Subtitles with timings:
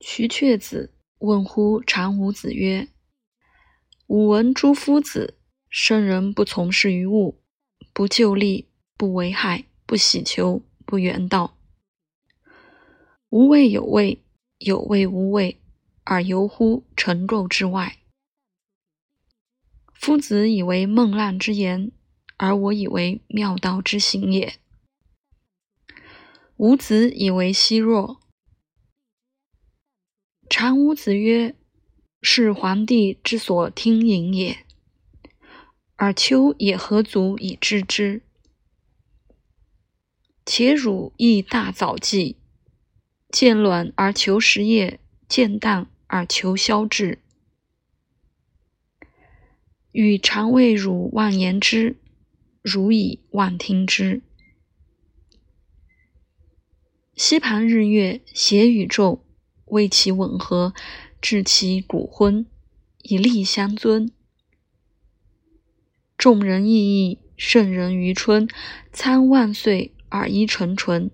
[0.00, 2.88] 徐阙子问乎常武子曰
[4.08, 5.36] ：“吾闻诸夫子，
[5.68, 7.42] 圣人不从事于物，
[7.92, 8.66] 不就利，
[8.96, 11.58] 不为害，不喜求，不远道。
[13.28, 14.24] 无畏有畏，
[14.58, 15.60] 有畏无畏，
[16.04, 17.98] 而游乎尘垢之外。
[19.92, 21.92] 夫子以为孟浪之言，
[22.38, 24.54] 而我以为妙道之行也。
[26.56, 28.18] 吾子以为奚若？”
[30.50, 31.54] 常武子曰
[32.22, 34.66] ：“是皇帝之所听盈也。
[35.94, 38.22] 而丘也何足以知之？
[40.44, 42.36] 且汝亦大早计，
[43.28, 47.20] 见卵而求食液，见蛋而求消滞。
[49.92, 51.96] 与常谓汝妄言之，
[52.60, 54.20] 汝以妄听之。
[57.14, 59.24] 吸盘日月，谐宇宙。”
[59.70, 60.74] 为其吻合，
[61.20, 62.46] 致其骨昏，
[63.02, 64.10] 以利相尊。
[66.18, 68.46] 众人异义，圣人于春，
[68.92, 71.10] 参万岁而一成纯。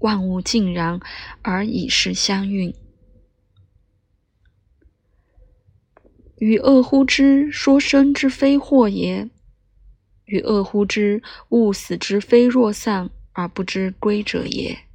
[0.00, 0.98] 万物尽然
[1.42, 2.74] 而以是相运。
[6.38, 9.28] 与恶乎之说生之非祸也，
[10.24, 14.89] 与恶乎之物死之非若丧而不知归者也。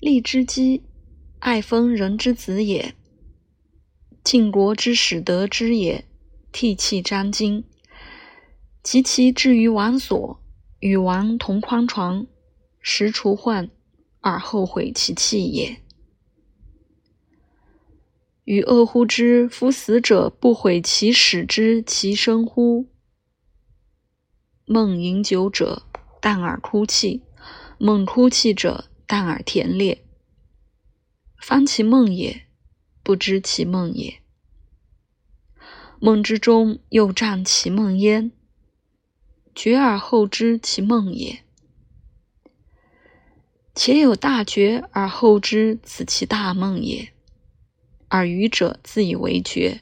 [0.00, 0.82] 利之基，
[1.40, 2.94] 爱封人之子也；
[4.24, 6.06] 晋国之始得之也，
[6.50, 7.64] 涕泣沾巾，
[8.82, 10.42] 及其至于王所，
[10.78, 12.26] 与王同宽床，
[12.80, 13.68] 食除患，
[14.20, 15.82] 而后悔其弃也。
[18.44, 22.86] 与恶乎之夫死者不悔其始之其生乎？
[24.64, 25.82] 梦饮酒者，
[26.22, 27.20] 淡而哭泣；
[27.76, 28.86] 梦哭泣者。
[29.10, 30.04] 淡而甜烈，
[31.36, 32.46] 方其梦也，
[33.02, 34.20] 不知其梦也。
[35.98, 38.30] 梦之中又占其梦焉，
[39.52, 41.42] 觉而后知其梦也。
[43.74, 47.12] 且有大觉而后知此其大梦也，
[48.06, 49.80] 而愚者自以为觉，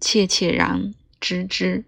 [0.00, 1.84] 切切然知之。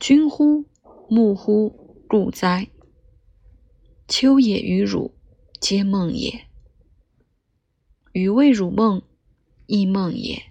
[0.00, 0.64] 君乎？
[1.08, 2.04] 木乎？
[2.08, 2.68] 故哉？
[4.06, 5.14] 秋也与汝，
[5.60, 6.46] 皆梦也。
[8.12, 9.02] 予谓汝梦，
[9.66, 10.44] 亦梦也。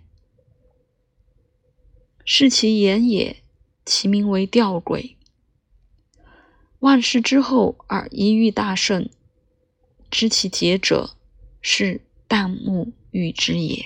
[2.25, 3.43] 是其言也，
[3.85, 5.15] 其名为吊诡。
[6.79, 9.09] 万事之后而一遇大圣，
[10.09, 11.15] 知其节者，
[11.61, 13.85] 是旦暮遇之也。